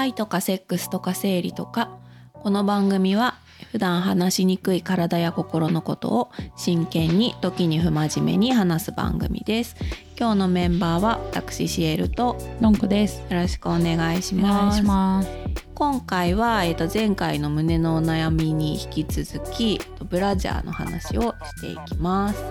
[0.00, 1.90] 愛とかセックスとか生理とか
[2.32, 3.34] この番組は
[3.70, 9.76] 普段話しにくい体や心のことを真剣に時に不真面目に話す番組です
[10.18, 13.20] 今日のメンバーは私シエルとのんこです。
[13.30, 15.30] よろしくお願いしお願いますします。
[15.74, 19.80] 今回は、えー、と前回の胸のお悩みに引き続き
[20.10, 22.44] ブラジャーの話をしていきます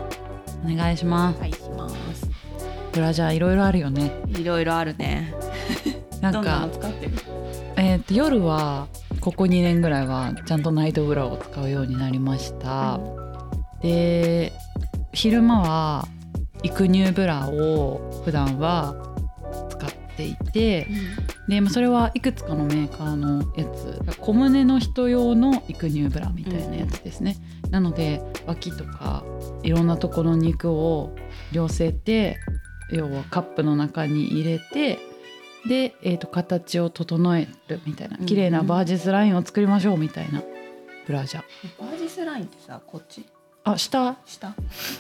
[0.66, 1.40] お願いします。
[1.40, 2.28] はいします
[2.92, 4.12] ブラジャーいろいろあるよね。
[4.30, 5.34] いろいろあるね
[6.22, 7.29] なんか使ってる？
[7.80, 8.88] えっ、と夜は
[9.22, 13.00] ここ2年ぐらいはちゃんとナイトブラを使うようになりました。
[13.82, 14.52] で
[15.14, 16.08] 昼間は
[16.64, 18.96] 育乳ブラを普段は
[19.70, 20.88] 使っていて
[21.48, 24.00] で、まあ、それはいくつかのメーカーのやつ。
[24.20, 27.38] 小胸の人用の育乳ブラみたいなやつですね、
[27.72, 29.24] なので脇とか
[29.64, 31.16] いろんなところの肉を
[31.52, 32.38] 寄せて
[32.92, 35.00] 要はカップの中に入れて
[35.68, 38.26] で、えー、と形を整えるみたいなうん。
[38.26, 40.42] 綺麗なバージスラインを作りましょうみたいな
[41.06, 41.44] ブラジャー。
[41.80, 43.26] バージスラインってさこっち？
[43.64, 44.18] あ下？
[44.26, 44.56] 下。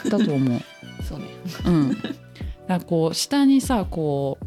[0.09, 0.59] だと思う。
[1.03, 1.25] そうね。
[1.65, 1.97] うん。
[2.67, 4.45] だこう下にさこう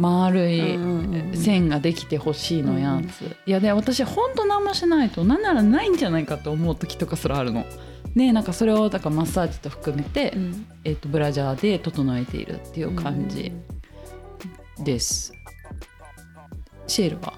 [0.00, 7.64] 丸い、うんうんうん線ができてほしいのやつ、いやで私ほんと何もしないとなんならないんじゃないかと思う時とかすらあるの。
[8.14, 10.66] ねなんかそれをだからマッサージと含めて、うん。
[10.84, 13.52] えー、とブラジャーで整えているっていう感じ
[14.78, 15.32] です。
[16.86, 17.34] シェールは。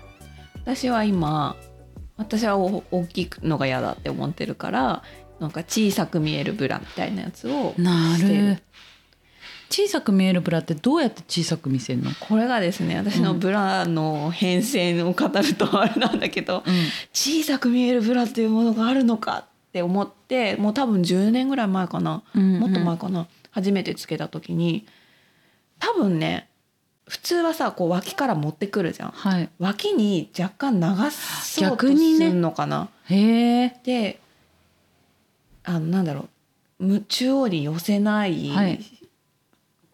[0.63, 1.57] 私は今
[2.17, 5.03] 私はお大きいのが嫌だって思ってるから
[5.39, 8.47] なんか小さく見えるブラみたいなやつをなしてる。
[8.49, 8.63] る
[9.69, 16.63] 小さく見えるブラってどうやって小さく見せるの、これがですね私のブラの変遷を語るとあれなんだけど、
[17.13, 22.61] 小さく見えるブラっていうものがあるのかって思ってもう多分10年ぐらい前かな、うん。
[22.61, 23.27] もっと前かな。
[23.51, 24.87] 初めてつけた時に
[25.81, 26.49] 多分ね
[27.09, 29.11] 普通はさこう脇から持ってくるじゃん。
[29.11, 29.49] はい。
[29.59, 34.21] 脇に若干流そうとするのかな、へえで
[35.65, 36.29] あのなんだろ
[36.81, 38.81] うむ中央に寄せない、はい。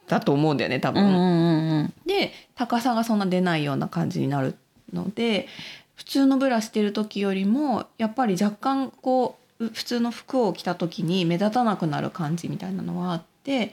[0.09, 1.05] だと思うんだよね多分。
[1.05, 1.95] うんうんうんうん。
[2.07, 4.57] で高さがそんな出ないような感じになる
[4.93, 5.49] ので
[5.95, 13.73] 普通のブラしてる時よりもやっぱり若干こうう普通の服を着た時に目立たなくなる感じみたいなのはあって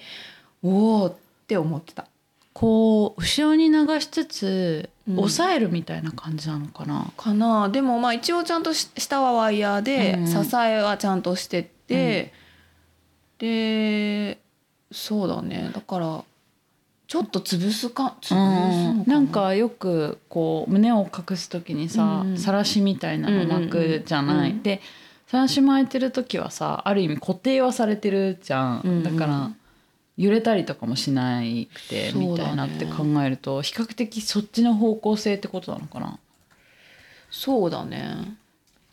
[0.62, 1.16] おおっ
[1.48, 2.06] て思ってた。
[2.54, 5.20] こう後ろに流しつつ、うん。
[5.20, 7.12] 押さえるみたいな感じなのかな？
[7.18, 7.70] かな。
[7.70, 12.34] でもまあ一応ちゃんとし下はワイヤーで、うん支えはちゃんとしてて、
[13.38, 14.40] で
[14.92, 15.72] そうだね。
[15.74, 16.24] だから
[17.08, 19.20] ちょっと潰すか潰すのかな？
[19.20, 24.52] んかよくこう胸を隠す時にさうんさらしみたいなの巻くじゃない？
[24.52, 24.64] うんうん。
[24.64, 24.82] で
[25.28, 28.82] さらし巻いてる時はさある意味固定はされてるじゃん。
[28.84, 29.04] うんうん。
[29.04, 29.52] だから
[30.20, 36.20] 揺れたりとかもしないくてみたいなって考えると比較的そっちの方向性ってことなのかな？
[37.32, 38.38] そうだね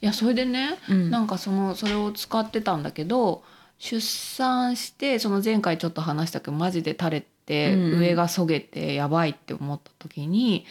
[0.01, 3.43] いやそれでね、うんなんかそのそれを使ってたんだけど
[3.79, 10.65] 出産してその前回ちょっと話したけどマジで垂れて、うんうん上がそげてやばいって思った時に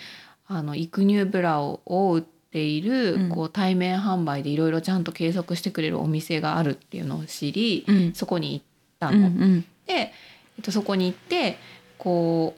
[0.47, 8.65] あの育乳ブラをを売っている、うんこう対面販売でいろいろちゃんと計測してくれるお店があるっていうのを知り、うんそこに行っ
[8.99, 9.17] たの。
[9.17, 10.11] うんうんで、
[10.57, 11.57] えっと、そこに行って
[11.97, 12.55] こ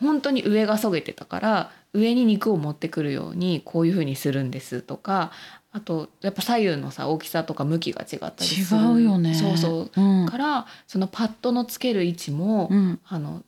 [0.00, 5.30] う本当に上がそげてたから上に肉を持ってくるようにこういう風にするんですとか
[5.72, 8.80] あとやっぱ左右のさ大きさとか向きが違ったりする。
[8.80, 9.34] 違うよね。
[9.34, 10.00] そうそう。
[10.00, 10.26] うん。
[10.26, 13.00] からそのパッドのつける位置も、うん。
[13.06, 13.42] あの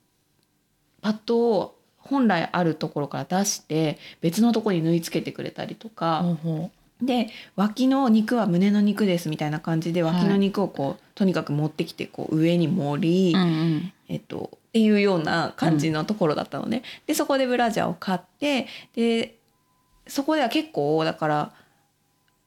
[1.02, 6.70] パッドを本来あるところから出して別のところに縫い付けてくれたりとか、ほうほ
[7.02, 13.92] で脇の肉は胸の肉ですみたいな感じで脇の肉をこう、とにかく持ってきてこう上に盛り、ううんうん。
[14.08, 16.82] えっと、っていうような感じのところだったのね。
[17.06, 19.36] でそこでブラジャーを買ってで
[20.06, 21.52] そこでは結構だから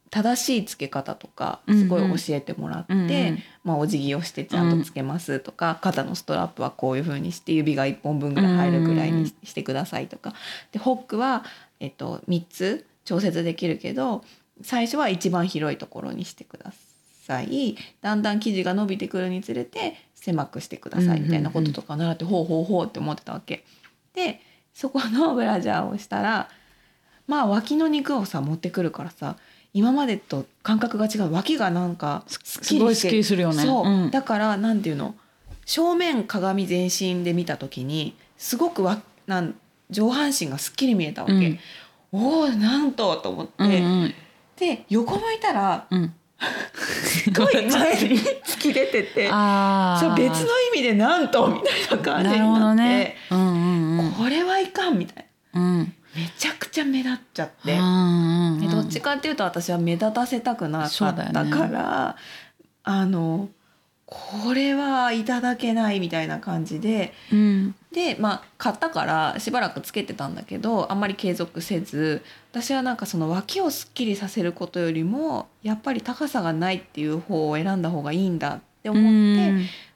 [0.10, 3.44] 正しいつけ方とかすごい教えてもらって、うんうん。
[3.64, 10.34] まあ、お辞儀をしてちゃんとつけますとか、肩のストラップはこういう風にして指が1本分ぐらい入るぐらいにしてくださいとか。
[10.72, 11.44] でホックは、
[11.80, 14.22] えっと、3つ調節できるけど
[14.62, 16.74] 最初は一番広いところにしてくだ
[17.26, 17.78] さい。
[18.02, 23.64] だんだん生地が伸びてくるにつれて狭くしてくださいみたいなこととか習って、ほうほうほうって思ってたわけ。
[24.14, 24.42] で
[24.74, 26.50] そこのブラジャーをしたら
[27.28, 29.38] まあ脇の肉をさ持ってくるからさ
[29.74, 31.32] 今までと感覚が違う。
[31.32, 33.64] 脇がなんかすっすごいスッキリするよね。
[33.64, 34.12] そう、ん。
[34.12, 35.16] だからなんていうの？
[35.66, 39.56] 正面鏡全身で見た時にすごくわなん
[39.90, 41.60] 上半身がすっきり見えたわけ、うん
[42.12, 44.14] おおなんとと思って、うんうん。
[44.58, 46.14] で横向いたらうん。
[46.74, 52.60] すごい前に 突き出ててあそう別の意味でなんとみたいな感じになって。
[52.60, 53.16] どね。
[53.32, 54.12] うんうんうん。
[54.12, 55.62] これはいかんみたいな。
[55.62, 55.94] うん。
[56.16, 57.78] めちゃくちちゃ目立っちゃって。
[57.78, 62.16] うんでどっちかっていうと私は目立たせたくなかったから、
[62.84, 63.50] あの
[64.10, 67.14] これはいただけないみたいな感じで。
[67.30, 67.76] うん。
[67.92, 72.24] でまあ買ったからしばらくつけてたんだけどあんまり継続せず。
[72.52, 79.04] 私はなんかその脇をすっきりさせることよりもやっぱり高さがないっていう方を選んだ方がいいんだって思っ
[79.36, 79.52] て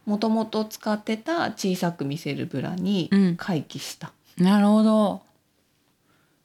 [0.05, 3.35] もともと使ってた小さく見せるブラにうん。
[3.37, 4.07] 回帰した。
[4.07, 5.21] っなるほど。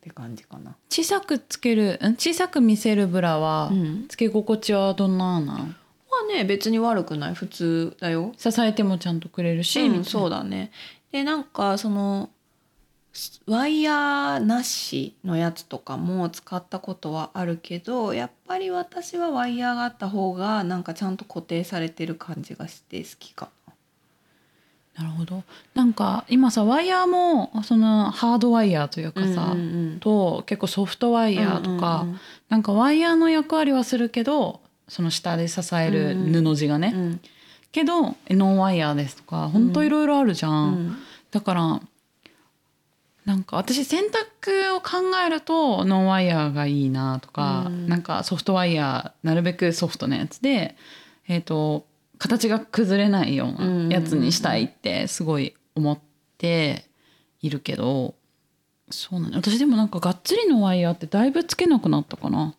[0.03, 0.77] て感じかな。
[0.89, 2.15] 小さくつけるん？
[2.15, 5.77] 小さく見せるブラは、うん、つけ心地はどんななん
[6.17, 8.33] はね別に悪くない普通だよ。
[8.37, 10.71] 支えてもちゃんとくれるし、うん、そうだね。
[11.13, 12.31] でなんかその
[13.47, 23.49] ワイヤーなしのやつとかも使ったことはあるけどやっぱり私はワイヤーがあった方がなんかちゃんと固定されてる感じがして好きか
[24.99, 29.35] なるほどなんか今さワイヤーもそのハードワイヤーというかな。
[29.35, 29.63] さ、うんう
[29.95, 37.03] んと結構ソフトワイヤーとか、うんうんなんかワイヤーの役割はするけどその下で支える布地がね、うん。
[37.03, 37.21] うん
[37.77, 40.97] けどノンワイヤーですとかほんといろいろあるじゃん、うん。
[41.31, 41.81] だから
[43.27, 47.87] なんか私洗濯を考えるとノンワイヤーがいいなとか、うん。
[47.87, 50.75] なんかソフトワイヤーなるべくソフトなやつで、
[51.29, 51.87] えー、と
[52.17, 55.99] 形が崩れないようなやつにしたいってすごい思っ
[56.39, 56.87] て
[57.43, 58.15] いるけど
[58.89, 62.55] そうなの私でもなんかがっつりのワイヤーってだいぶつけなくなったかな。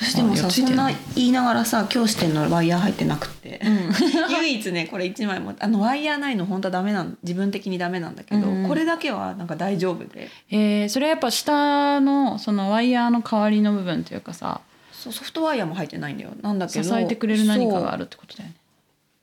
[0.00, 3.60] 私でもさそんな言いながらさ今日してんのワイヤー入ってなくて、
[4.30, 10.30] 唯一ねこれ1枚もあのワイヤーないの本当はダメなん自分的にダメなんだけど、うんこれだけはなんか大丈夫で。
[10.50, 14.62] えーそれはやっぱ下のそのワイヤーの代わりの部分というかさ
[14.92, 16.30] そうソフトワイヤーも入ってないんだよ。
[16.40, 18.56] なんだけど支えてくれる何かがあるるってことだよね。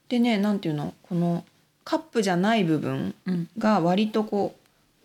[0.09, 0.93] でねなんていうの？
[1.01, 1.43] この
[1.83, 3.49] カップじゃない部分うん。
[3.57, 4.55] が割とこ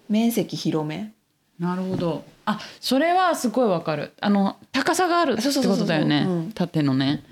[0.09, 1.13] う面積広め。
[1.59, 4.13] なるほどあそれはすごいわかる。
[4.21, 6.25] あの高さがあるってことだよね。
[6.27, 6.53] うん。
[6.53, 7.25] 縦のね。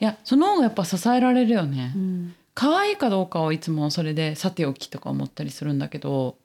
[0.00, 2.34] いやその方がやっぱ支えられるよね、うん。
[2.54, 6.36] 可愛いかどうかをいつもそれでさておきとか思ったりするんだけど。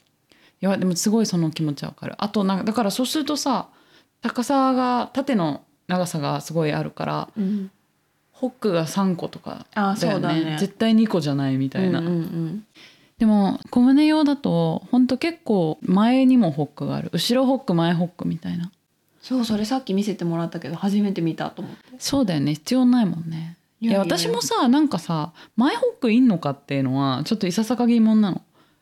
[0.61, 2.15] いやでもすごいその気持ちわかる。
[2.17, 3.67] あとなんかだからそうするとさ
[4.21, 7.71] 高さが縦の長さがすごいあるからうん。
[8.31, 10.13] ホックが3個とかあだよね。
[10.13, 10.57] そうだね。
[10.59, 12.65] 絶対2個じゃないみたいな、うんうんうん
[13.17, 17.09] でも小胸用だとほんと結構前にもホックがある。
[17.13, 18.71] 後ろホック前ホックみたいな。
[19.21, 21.79] そうそれさっき見せてもらったけど初めて見たと思って。
[21.97, 22.53] そうだよね。
[22.53, 23.57] 必要ないもんね。
[23.81, 28.41] いや私もさなんかさ前ホックいんのかっていうのはちょっといささか疑問なの。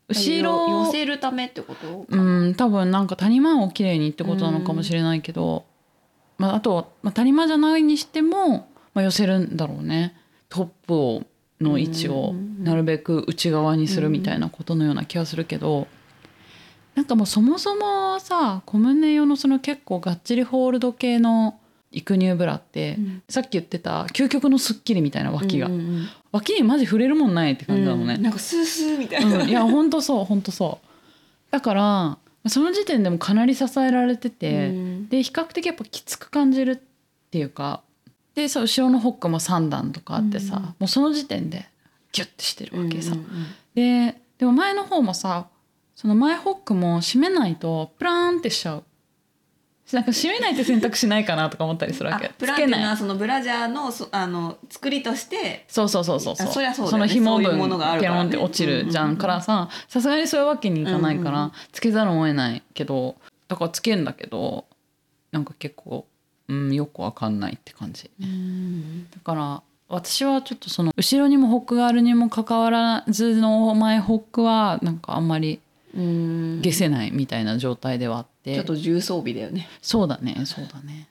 [0.09, 2.05] 後ろ寄せるためってこと？
[2.09, 5.65] うん多分なんか谷間をきれいにってことなのかもしれないけど、
[6.37, 10.15] まあ、あと、まあ、谷間じゃないにしても、まあ、寄せるんだろうね。
[10.49, 11.23] トップを
[11.63, 12.63] の位置をうん。
[12.63, 15.87] なるべく内側にするみたいなことのような気がするけど、
[16.95, 21.59] なんかもうそもそもさ小胸用のその結構がっちりホールド系の
[21.91, 23.23] 育乳ブラって、うん。
[23.27, 30.87] さっき言ってた究極のスッキリみたいな脇が、うんうん脇にマジ触れるもんないってうん感じなのね、なんかスースーみたいな、うん、いやほんとそうほんとそう。
[31.51, 32.17] だから
[32.47, 35.09] その時点でもかなり支えられてて、うん。
[35.09, 36.77] で比較的やっぱきつく感じるっ
[37.29, 37.83] ていうか
[38.35, 41.67] でそう後ろのホックも3段とかあってさ、うんもうその時点で
[42.11, 43.45] ギュッてしてるわけさ、うんうんうん。
[44.09, 45.47] ででも前の方もさ
[45.95, 48.83] その前ホックも締めないとプラーンってしちゃう。
[49.91, 57.01] なんか締めないって選択しないかなとか思ったりするわあけプランっていうのはそのブラジャーのそあの作りとしてそうそうそうそうあそりゃそうだよね。
[57.01, 58.23] の紐そういう分ものがあるペからね。
[58.23, 59.21] ロンって落ちるじゃうんうんうんん。
[59.21, 64.65] からささすがにそういうわけにいかないから、うんうんつけざるを得ないけどだからつけるんだけど
[65.31, 66.07] なんか結構、
[66.47, 68.09] うん、よくわかんないって感じ。
[69.13, 75.59] だから私はちょっとその後ろにもホックがあるにもかかわらずの前ホックはなんかあんまり
[75.95, 76.61] うん。
[76.63, 79.67] 消せないみたいな状態ではあって、ちょっと重装備だよね。
[79.81, 81.07] そうだねそうだね。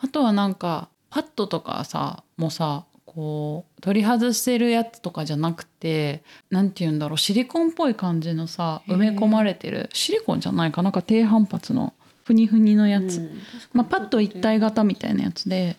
[0.00, 13.40] あとはなんかパッドとかさもうさこう取り外せるやつとかじゃなくてなんて言うんだろうシリコンっぽい感じのさ埋め込まれてるシリコンじゃないかなんか低反発のふにふにのやつ、うん
[13.72, 15.76] まあ、パッド一体型みたいなやつで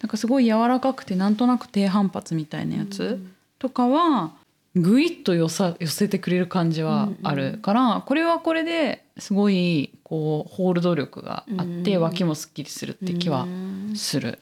[0.00, 3.20] なんかすごい柔らかくてなんとなく低反発みたいなやつ
[3.58, 4.32] とかは
[4.74, 12.02] ぐいっと寄さ寄せてくれる感じはあるから、これはこれですごいこうホールド力があって、うん。
[12.02, 13.92] 脇もすっきりするって気はうん。
[13.96, 14.38] する。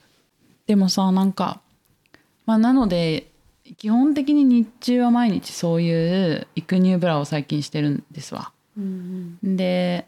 [0.67, 1.61] でもさなんか、
[2.45, 3.31] まあ、なので
[3.77, 8.51] 基本的に日中は毎日そういう育乳ブラを最近してるんですわ。
[8.77, 9.39] うん。
[9.43, 10.05] で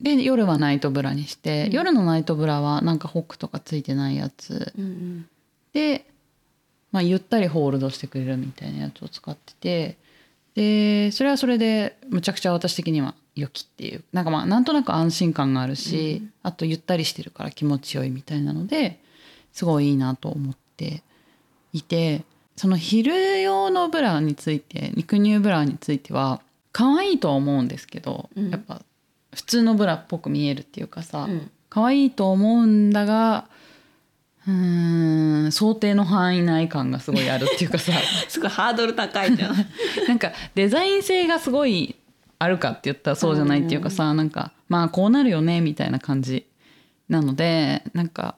[0.00, 1.72] で夜はナイトブラにして、うん。
[1.72, 4.72] 夜のナイトブラはなんかホックとかついてないやつ。
[4.78, 5.28] うんうん。
[5.72, 6.04] で、
[6.92, 9.96] まあ、ゆったりホールドしてくれるみたいなやつを使ってて
[10.54, 14.04] でそれはそれでむちゃくちゃ私的には良きっていう。
[14.12, 16.32] なんかまあなんとなく安心感があるし、うん。
[16.42, 18.98] あとゆったりしてるから気持ちよいみたいなので
[19.52, 21.02] すごいいいなと思って
[21.72, 22.24] いて
[22.56, 26.40] その昼用のブラについて肉乳ブラについては
[26.72, 28.50] 可愛いとは思うんですけど、うん。
[28.50, 28.82] やっぱ
[29.38, 31.50] 普通のブラっぽく見えるっていうかさ、うん。
[31.70, 33.46] 可愛いと思うんだが
[34.48, 37.92] うーん想定の範囲内感がすごいあるっていうかさ。
[38.28, 39.54] すごいハードル高いじゃん。
[40.08, 41.94] なんかデザイン性がすごい
[42.40, 46.44] あるかって言ったらそうじゃないっていうかさ、なんかまあこうなるよねみたいな感じ
[47.08, 48.34] なのでなんか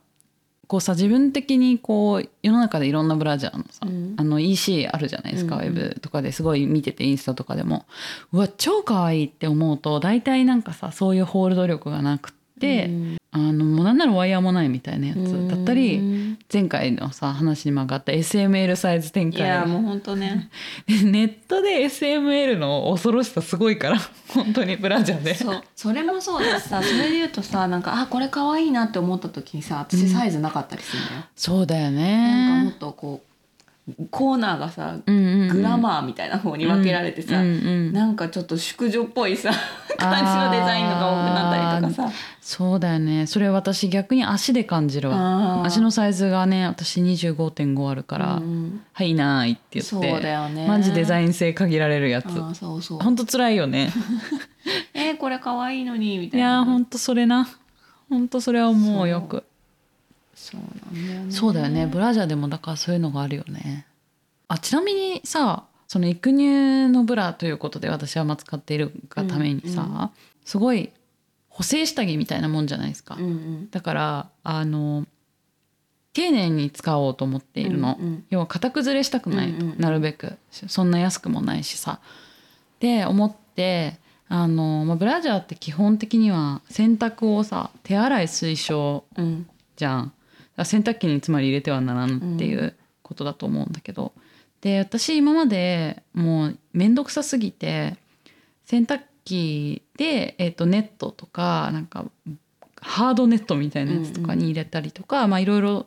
[0.71, 4.15] こうさ自分的にこう世の中でいろんなブラジャーのさ、うん。
[4.17, 5.69] あの EC あるじゃないですか、うんうん。
[5.71, 7.87] ウェブとかですごい見ててインスタとかでも。
[8.31, 16.39] うわ超可愛いって思うと大体なんかさそういうホールド力がなくって、うんあのもうなんならワイヤーもないみたいなやつだったり、うん。
[16.53, 20.51] 前回のさ話にも上がった SML サイズ展い開やもう本当ね。
[20.89, 23.99] ネットで SML の恐ろしさすごいから
[24.35, 25.35] 本当にブラジャーで。
[25.37, 25.63] そう。
[25.77, 33.30] それもそうだしさそれで言うとさなんかあこれ可愛いなって思った時にさ私サイズなかったりするんだよ、そうだよなんかもっねとこう
[34.11, 37.49] コーナーがさグラマーみたいな方に分けられてさ、うんう
[37.91, 39.51] んなんかちょっと淑女っぽいさ
[39.99, 42.15] 感じのデザインのが多くなったりとかさ。
[42.41, 43.27] そうだよね。
[43.27, 45.63] それ私逆に足で感じるわ。
[45.65, 48.81] 足のサイズがね私25.5あるから「うん。
[48.93, 50.67] はいない」って言ってそうだよね。
[50.67, 52.29] マジデザイン性限られるやつ。
[52.59, 52.99] そうそう。
[52.99, 53.91] ほんと辛いよね。
[54.95, 56.47] えーこれ可愛いのにみいたいな。
[56.47, 57.49] やーほんとそれな。
[58.09, 59.45] ほんとそれは思うよく
[60.41, 61.33] そうなんだよね。
[61.33, 61.87] そうだよね。
[61.87, 63.87] ブラジャーでもだからそういうのがあるよね。
[64.49, 70.11] あちなみにさその育乳のブラということで私はまあ使っているがためにさ、うんう
[70.45, 70.91] すごい
[71.49, 73.71] 補正下着みたいなもんじゃないですか、うんうん。
[73.71, 75.07] だからあの
[76.13, 78.25] 丁寧に使おうと思っているの、うんうん。
[78.31, 79.79] 要は型崩れしたくないと、うんうん。
[79.79, 80.39] なるべく。
[80.51, 82.01] そんな安くもないしさ。
[82.81, 89.47] で思ってあの、まあ、ブラジャーって基本的には洗濯をさ手洗い推奨うん。
[89.77, 90.05] じゃん。
[90.05, 90.20] だから
[90.65, 94.13] 洗濯機につまり入れてはならんっていうことだと思うんだけど、
[94.61, 97.97] で私今までもう面倒くさすぎて
[98.67, 102.05] 洗濯機で、えー、とネットとかなんか
[102.81, 105.87] ハードネットみたいなやつとかに入れたりとか、まあいろいろ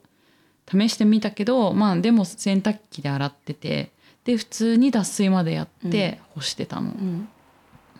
[0.69, 3.91] 試してみたけどまあでも洗濯機で洗ってて
[4.23, 6.91] で普通に脱水までやって干してたの。
[6.91, 7.29] うん。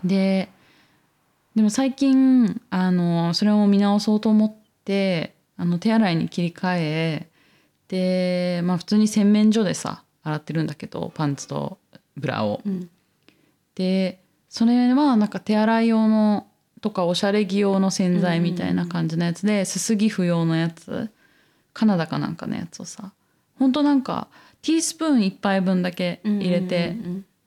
[0.03, 0.49] で
[1.55, 7.27] でも最近あのそれを見直そうと思ってあの手洗いに切り替え
[7.87, 11.77] で、まあ、普通に洗面所でさ洗ってるんだけどパンツと
[12.17, 12.61] ブラを。
[12.65, 12.89] うん。
[13.75, 16.47] でそれはなんか手洗い用の
[16.83, 21.09] とかおしゃれ着用の洗剤みたいな感じのやつで、すすぎ不要のやつ。
[21.73, 23.13] カナダかなんかのやつをさ。
[23.57, 24.27] ほんとなんか
[24.61, 26.97] ティースプーン1杯分だけ入れて、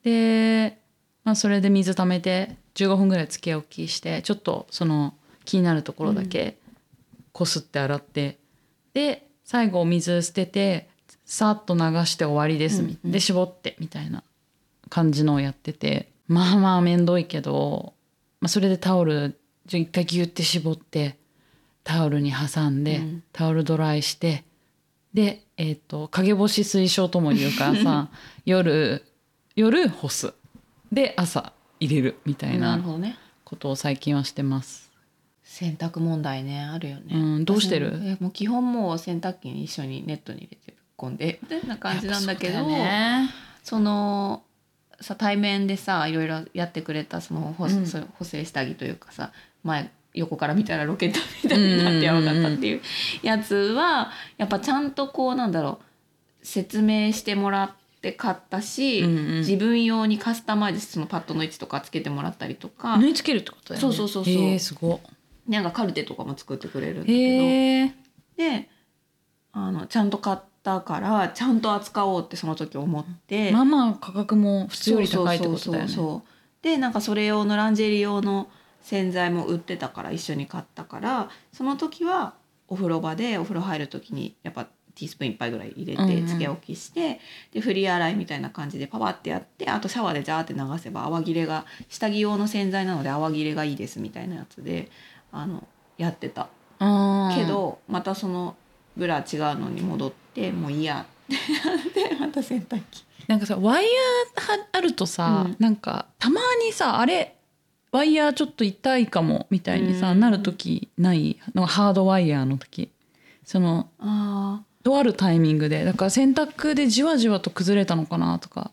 [0.03, 0.79] で、
[1.23, 5.13] まあ、それで水溜めて15分ぐらいつけ置きしてちょっとその
[5.45, 6.57] 気になるところだけ
[7.37, 8.39] こすって洗って、
[8.95, 10.89] で最後お水捨てて
[11.23, 13.11] さっと流して終わりです、うんうん。
[13.11, 14.23] で絞ってみたいな
[14.89, 17.93] 感じのをやっててまあまあ面倒いけど、
[18.41, 21.19] まあ、それでタオル一回ギュッて絞って
[21.83, 23.23] タオルに挟んで、うん。
[23.31, 24.43] タオルドライして
[25.13, 28.09] で、えー、と陰干し推奨とも言うからさ
[28.45, 29.05] 夜
[29.55, 30.33] 夜干す。
[30.91, 32.81] で朝入れるみたいな
[33.43, 34.86] ことを最近はしてます。
[35.57, 37.99] 洗濯問題ねあるよね、うんどうしてる？
[38.03, 43.27] えもう基本もう洗濯機に一緒にネットに入れてぶっ込んでみたいな感じなんだけどね
[43.63, 44.43] その
[45.01, 47.85] さ対面でさいろいろやってくれたその補,、うん。
[48.19, 49.31] 補正下着というかさ
[49.63, 52.81] 前横から見たらロケットみたいになってやばかったっていう
[53.23, 57.71] やつはやっぱちゃんとこうなんだろう説明してもらっ
[58.01, 59.39] て買ったし、うんうん。
[59.39, 63.93] 自分用にカスタマイズそのパッドの位置とかつけてもらったりとか、縫い付けるってことだよね。
[63.93, 64.33] そうそうそうそう。
[64.33, 65.01] へえすご
[65.47, 68.43] なんかカルテとかも作ってくれるんだけど。
[68.43, 68.69] で
[69.53, 75.89] あのちゃんと買ったからちゃんと扱おうってその時思って、まあまあ価格も普通より高いってことだよね。
[75.89, 78.49] そうそうそうでなんかそれ用のランジェリー用の
[78.81, 82.35] 洗剤も売ってたから一緒に買ったからその時は
[82.67, 87.19] お風呂場でお風呂入る時にやっぱティースプーン1杯ぐらい入れうんうんてつけ置きして、
[87.51, 94.89] で振り洗いみたいな感じでパパってやってあとシャワーでジャーって流せば泡切れが下着用の洗剤なので泡切れがいいですみたいなやつで
[95.31, 95.67] あの
[95.97, 96.49] やってた。
[96.79, 98.55] けどまたその
[98.95, 101.05] ブラ違うのに戻ってもういいや。
[101.27, 101.35] って
[101.69, 103.03] なってまた洗濯機。
[103.27, 105.55] なんかさワイヤーあるとさ、うん。
[105.59, 107.35] なんかたまにさあれ
[107.91, 110.19] ワイヤーちょっと痛いかもみたいにさ、うん。
[110.19, 112.91] なる時ないなんかハードワイヤーの時。
[113.43, 115.83] そのあとあるタイミングで。
[115.83, 118.71] だから洗濯でじわじわと崩れたのかなとか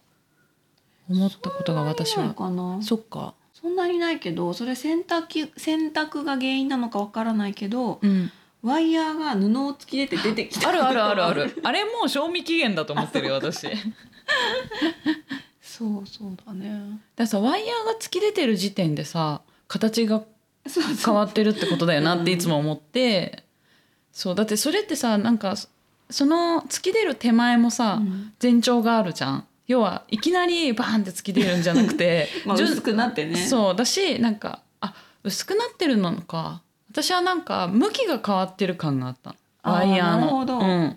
[1.09, 2.35] 思ったことが私は。
[2.83, 3.35] そっか
[3.65, 8.31] そんなにないけどそれ洗濯洗濯が原因なのかわからないけどうん。
[8.63, 10.71] ワイヤーが布を突き出て出てきた。
[10.71, 11.61] あるあるあるある。
[11.63, 13.69] あれもう賞味期限だと思ってるよ 私。
[15.61, 16.99] そうそうだね。
[17.17, 20.23] らさワイヤーが突き出てる時点でさ形が
[21.05, 23.45] 変わってるってことだよなっていつも思って、
[24.13, 25.57] そうだってそれってさなんか
[26.09, 28.33] その突き出る手前もさ、うん。
[28.43, 33.37] 前兆があるじゃん要はいきなりバーンって突き出るんじゃなくて 薄くなってね。
[33.37, 36.63] そうだしなんかあ薄くなってるのか。
[36.91, 40.21] 私はなんか向きが変わってる感があったワイヤーの。
[40.21, 40.59] なるほど。
[40.61, 40.97] うん、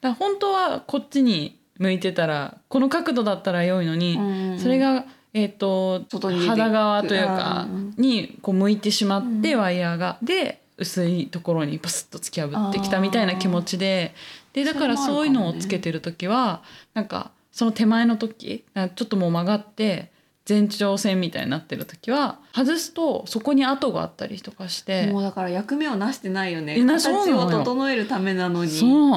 [0.00, 6.04] だ本当はこっちに向いてたらこの角度だったら良いのに、うんそれが、えー、と
[6.48, 10.18] 肌側というかうんにこう向いてしまって、うんワイヤーが。
[10.22, 14.14] で薄いところにパスッと突き破ってきたみたいな気持ちで。
[14.54, 16.62] でだからそういうのをつけてる時は
[16.94, 20.10] なんかその手前の時ちょっともう曲がって
[20.48, 26.74] 前兆線みたいになってる時は外すとそこに跡があったりとかしてもうだから役目をなしてないよね。
[26.84, 28.70] 形を整えるためなのに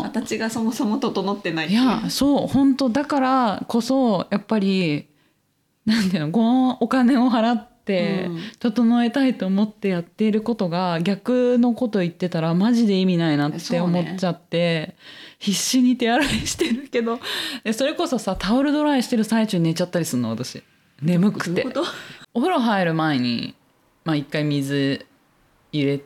[0.03, 5.07] 形がそもそも整ってないっていやそう本当だからこそやっぱり
[5.85, 8.39] なんていうのこのお金を払ってうん。
[8.59, 14.95] 整えたいと思ってやっていることが逆のこと言ってたらマジで意味ないなって思っちゃって、
[15.39, 17.19] 必死に手洗いしてるけど
[17.63, 20.63] でそれこそさタオルドライしてる最中に寝ちゃったりするの私。
[21.01, 21.65] 眠くて。
[22.33, 23.55] お風呂入る前に
[24.03, 25.05] まあ一回水
[25.71, 26.01] 入れ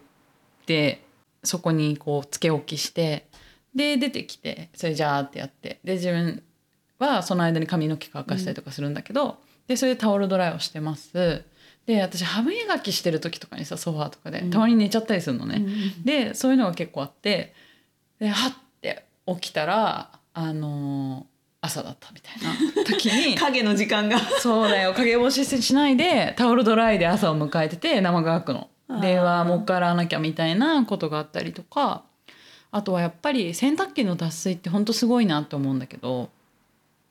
[0.65, 1.03] て
[1.43, 3.27] そこにこうつけ置きして
[3.73, 6.43] で出てきてそれジャーってやってで自分
[6.97, 11.45] はその間に髪の毛乾かしたりとかするんだけど、でそれでタオルドライをしてます。
[11.85, 14.49] で私歯磨きしてる時とかにさソファーとかでうん。
[14.51, 17.53] たまに寝ちゃったりするのね、うんでそういうのが結構あって
[18.19, 18.51] では
[19.35, 21.29] 起きたらあのー
[21.61, 24.17] 朝だったみたいな時に 影の時間が。
[24.17, 24.93] そうだよ。
[24.93, 28.69] 陰干ししないでタオルドライで朝を迎えてて生乾くの。
[29.01, 32.03] 電話もう一回洗わなきゃみたいなことがあったりとか
[32.71, 36.29] あとはやっぱり洗濯機の脱水ってほんとすごいなと思うんだけど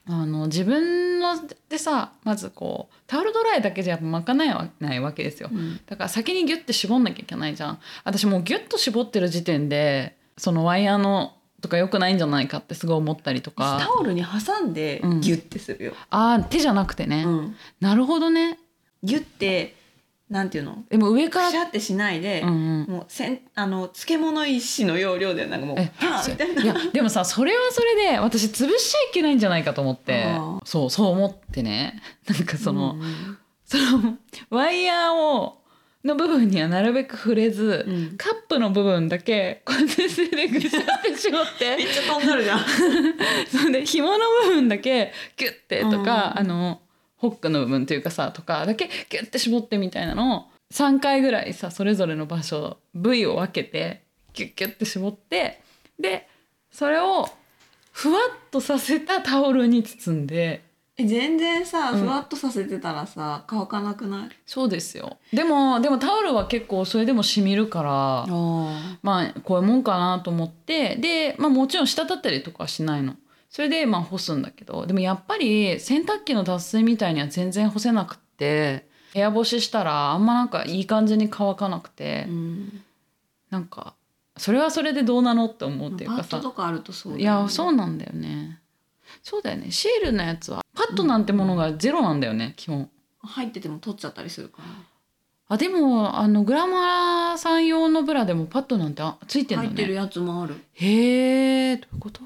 [0.08, 1.36] あの自分の
[1.68, 5.50] でさまずこうタオルドライだけじゃやっぱ巻かないないわけですよ。
[5.52, 5.80] うん。
[5.86, 7.78] だから先にギュッて絞んなきゃいけないじゃん。
[8.04, 13.78] 私もうギュッと絞ってる時点でそのワイヤーのとか良くないんじゃないかってすごい思ったりとか。
[13.80, 15.20] タオルに挟んでうん。
[15.20, 17.56] ギュッてするよ、あー手じゃなくてね、うん。
[17.80, 18.58] なるほどね。
[19.02, 19.76] ギュッて
[20.30, 20.84] なんていうの？
[20.90, 22.86] でも上からくしゃってしないで、うんうん。
[22.88, 26.62] もうせんあの漬物石の要領でなんかもうえはぁみたいな。
[26.62, 30.26] いやでもさそれはそれで私潰しちゃいけないんじゃないかと思って。
[30.64, 32.00] そうそう思ってね。
[32.28, 33.38] なんかその,、うん。
[33.64, 34.18] その
[34.50, 35.62] ワイヤーを
[36.04, 38.16] の部分にはなるべく触れず、うん。
[38.16, 41.76] カップの部分だけこうやって手でぐしゃってしまって。
[41.76, 42.60] めっちゃとんがるじゃん。
[43.50, 46.40] それで紐の部分だけギュッてとか、うん。
[46.40, 46.80] あの
[47.18, 54.02] ホックの部分というかさとかだけギュッて絞ってみたいなのを3回ぐらいさそれぞれの場所部位を分けて
[54.34, 55.60] ギュッギュッて絞って
[55.98, 56.28] で
[56.70, 57.28] それを
[57.90, 60.67] ふわっとさせたタオルに包んでえ
[60.98, 62.00] 全然さうん。
[62.00, 64.28] ふわっとさせてたらさ乾かなくない？
[64.46, 65.18] そうですよ。
[65.32, 73.16] でもでもタオルは結構それでもしみるからあまあこういうもんかなと思ってで、まあ、もちろん滴ったりとかはしないの。
[73.50, 74.86] それでまあ干すんだけど。
[74.86, 82.82] でもやっぱり洗濯機の脱水みたいには全然干せなくって部屋干ししたらあんまなんかいい感じに乾かなくて、うん。
[83.50, 83.94] なんか
[84.36, 86.36] それはそれでどうなのって思うっていうかさ。
[86.36, 87.42] ドとかあるとそうだいよね。
[87.44, 88.60] やそうなんだよね。
[89.22, 89.70] そうだよね。
[89.70, 92.90] シールのやつはパッドなんてものがゼロなんだよね基本。
[93.20, 94.68] 入ってても取っちゃったりするから。
[94.68, 94.74] ね
[95.50, 99.68] あでもあのグラマラさん用のブラでもパッドなんてあついてんのね。
[99.70, 100.56] 入ってるやつもある。
[100.74, 102.20] へえどういうこと？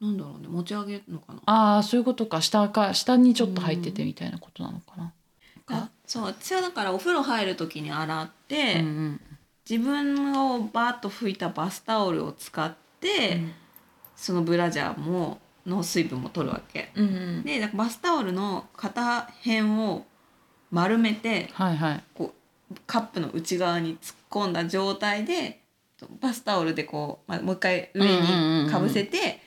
[0.00, 1.40] なんだろうね持ち上げるのかな？
[1.46, 2.40] ああそういうことか。
[2.40, 5.12] 下か下にちょっと入っててみたいなことなのかな。
[5.66, 9.20] あそう私はだからお風呂入る時に洗って、うんうん
[9.68, 13.40] 自分をバーッと拭いたバスタオルを使って、
[14.16, 16.90] そのブラジャーもの水分も取るわけ。
[16.94, 17.08] うんう
[17.40, 17.42] ん。
[17.42, 20.04] でバスタオルの片辺を
[20.70, 22.04] 丸めてはいはい。
[22.14, 22.34] こ
[22.72, 25.60] うカップの内側に突っ込んだ状態で
[26.20, 29.40] バスタオルでこう、まあ、もう一回上にかぶせて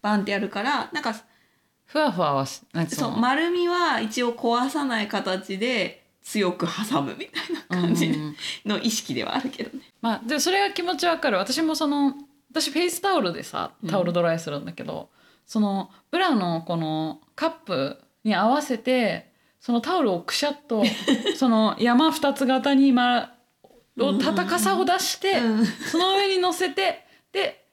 [0.00, 1.14] バンってやるからなんか
[1.84, 8.20] ふわふわはそうの丸みは一応壊さない形で強く挟むみたいな感じうんうん。
[8.20, 9.84] うんの意識ではあるけどね。
[10.00, 11.36] まあでもそれは気持ちわかる。
[11.38, 12.14] 私もその
[12.50, 15.08] 私フェイスタオルでさタオルドライするんだけど、
[15.46, 20.82] そのブラのこのカップに合わせてそのタオルをくしゃっと
[21.36, 23.34] その山二つ型に今
[23.98, 25.66] を高さを出して、うん。
[25.66, 27.64] その上に乗せてで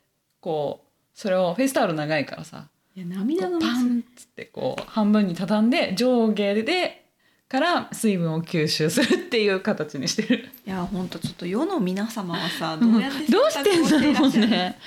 [0.42, 7.06] こうそれをフェイスタオル長いからさいや涙のパンっつってこう半分に畳んで上下で
[7.48, 10.50] から水分を吸収するっていう形にしてる。
[10.68, 14.78] いや本当ちょっと世の皆様はさ どうやってどうしてんだろうね。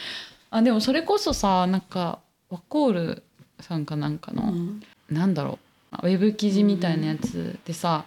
[0.51, 2.21] あでもそれこそさなんか
[2.53, 3.23] ワコール
[3.61, 4.83] さんかなんかの、うん。
[5.11, 5.59] なんだろ
[6.03, 6.07] う。
[6.07, 8.05] ウェブ記事みたいなやつでさ、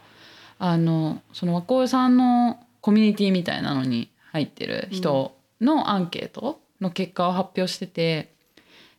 [0.60, 8.34] あのその和光さんのコミュニティみたいなのに入ってる人のアンケートの結果を発表してて、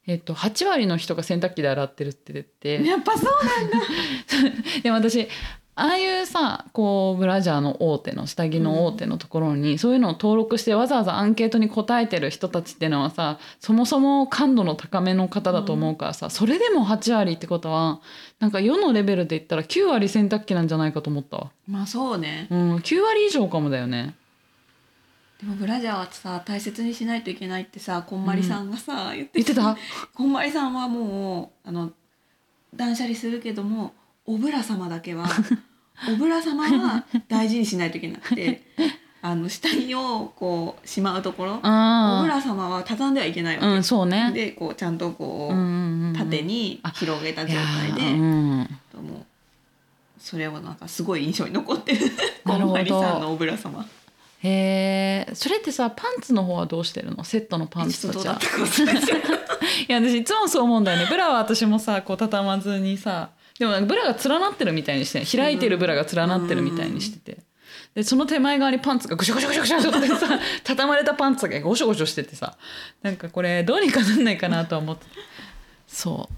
[0.08, 3.78] えっと、8割の人が洗濯機で洗ってるって出て、やっぱそうなんだ。
[4.82, 5.28] でも私
[5.78, 18.00] ああいうさこうブラジャーの大手の下着の大手のところに、そういうのを登録してわざわざアンケートに答えてる人たちっていうのはさそもそも感度の高めの方だと思うからさ、それでも8割ってことは
[18.40, 22.46] なんか世のレベルで言ったら9割洗濯機なんじゃないかと思ったわ、まあそうね。
[22.50, 24.14] うん、9割以上かもだよね。
[25.38, 29.76] でもブラジャーはさ大切にしないといけないってさこんまりさんがさ、言って言ってた？
[30.14, 31.92] こんまりさんはもうあの
[32.74, 33.92] 断捨離するけども
[34.24, 35.26] おぶら様だけは
[36.12, 38.62] おぶら様は大事にしないといけなくて
[39.22, 44.30] あの下着をこうしまうところおぶあら様は畳んではいけないわあけ、うんそうね。
[44.32, 48.68] でこうちゃんとこう、うんうんうん縦に広げた状態で、ーうん。
[50.18, 52.00] それをなんかすごい印象に残ってる。
[52.44, 52.66] なるほど。
[52.66, 53.84] こんまりさんのおぶら様。
[54.42, 57.24] へえそれってさパンツの方はどうしてるの？
[57.24, 58.32] セットのパンツとじゃ。
[58.32, 58.36] い
[59.92, 61.06] や私いつもそう思うんだよね。
[61.08, 67.42] ブラは私もさこう畳まずにさでもなんかブラが連なってるみたいにして開いてるブラが連なってるみたいにしてて
[67.94, 72.56] でその手前側にパンツがぐしょぐしょぐしょぐしょってさ畳まれたパンツがごしょごしょしててさ
[73.02, 75.06] なんかこれどうにかなんないかなとは思って
[75.86, 76.34] そう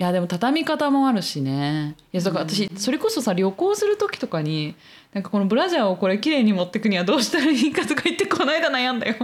[0.00, 4.76] いやでも畳み方もあるしねいやだから私それこそさ旅行する時とかに
[5.12, 9.16] なんかこのブラジャーをこれ綺麗に持ってくにはどうしたらいいかとか言ってこの間悩んだよ。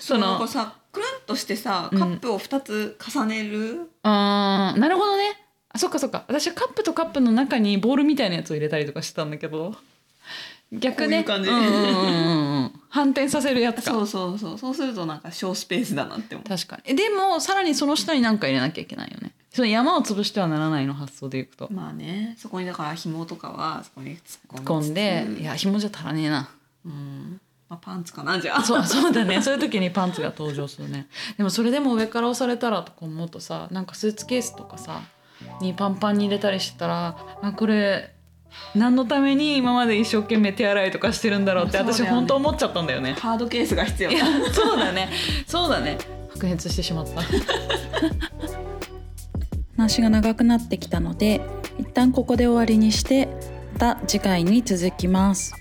[0.00, 5.39] そそののなんかさくるんとしてさカップを2つ重ねる、あーなるほどね
[5.72, 6.24] あそっかそっか。
[6.28, 9.74] 私はカップとカップの中にボールみたいなやつを入れたりとかしてたんだけど。
[10.72, 11.24] 逆ね。
[11.24, 12.72] こういう感じんうんうんうんうん。
[12.88, 13.90] 反転させるやつか。
[13.90, 14.58] そうそうそう。
[14.58, 16.48] そうするとなんか小スペースだなって思う。
[16.48, 16.82] 確かに。
[16.86, 19.32] えでもさらにその下に何か入れなきゃいけないよね。
[19.50, 21.68] その山を潰してはならないの発想でいくと。
[21.72, 22.34] まあね。
[22.38, 25.24] そこにだから紐とかはそこに突っ込んで。
[25.26, 25.42] 込んで。
[25.42, 26.50] いや紐じゃ足らねえな。
[26.84, 27.40] うん。
[27.68, 28.62] まあ、パンツかなじゃあ。
[28.62, 29.42] そうそうだね。
[29.42, 31.08] そういう時にパンツが登場するね。
[31.36, 35.02] でもそれでも上から押されたらとか思うとさなんかスーツケースとかさ
[35.60, 38.14] にパンパンに入れたりしてたらあこれ
[38.74, 43.12] 何のために今まで一生懸命手洗いとかしてるんだろうって私本当思っちゃったんだよね。
[43.12, 44.10] ハードケースが必要
[44.52, 45.08] そうだね。
[45.46, 45.98] そうだね。
[46.32, 47.22] 白熱してしまった。
[49.76, 51.40] 話が長くなってきたので
[51.78, 53.28] 一旦ここで終わりにして
[53.72, 55.54] また次回に続きます